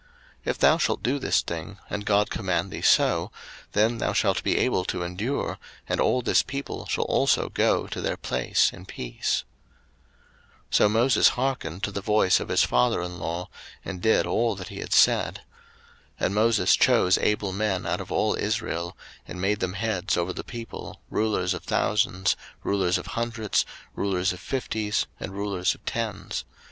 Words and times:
02:018:023 0.01 0.09
If 0.45 0.57
thou 0.57 0.77
shalt 0.79 1.03
do 1.03 1.19
this 1.19 1.41
thing, 1.43 1.77
and 1.87 2.07
God 2.07 2.31
command 2.31 2.71
thee 2.71 2.81
so, 2.81 3.31
then 3.73 3.99
thou 3.99 4.13
shalt 4.13 4.41
be 4.41 4.57
able 4.57 4.83
to 4.85 5.03
endure, 5.03 5.59
and 5.87 6.01
all 6.01 6.23
this 6.23 6.41
people 6.41 6.87
shall 6.87 7.03
also 7.03 7.49
go 7.49 7.85
to 7.85 8.01
their 8.01 8.17
place 8.17 8.73
in 8.73 8.87
peace. 8.87 9.43
02:018:024 10.69 10.73
So 10.77 10.89
Moses 10.89 11.27
hearkened 11.27 11.83
to 11.83 11.91
the 11.91 12.01
voice 12.01 12.39
of 12.39 12.49
his 12.49 12.63
father 12.63 13.03
in 13.03 13.19
law, 13.19 13.47
and 13.85 14.01
did 14.01 14.25
all 14.25 14.55
that 14.55 14.69
he 14.69 14.79
had 14.79 14.91
said. 14.91 15.41
02:018:025 16.19 16.25
And 16.25 16.33
Moses 16.33 16.75
chose 16.75 17.17
able 17.19 17.53
men 17.53 17.85
out 17.85 18.01
of 18.01 18.11
all 18.11 18.33
Israel, 18.35 18.97
and 19.27 19.39
made 19.39 19.59
them 19.59 19.73
heads 19.73 20.17
over 20.17 20.33
the 20.33 20.43
people, 20.43 20.99
rulers 21.11 21.53
of 21.53 21.63
thousands, 21.63 22.35
rulers 22.63 22.97
of 22.97 23.05
hundreds, 23.05 23.67
rulers 23.93 24.33
of 24.33 24.39
fifties, 24.39 25.05
and 25.19 25.33
rulers 25.33 25.75
of 25.75 25.85
tens. 25.85 26.43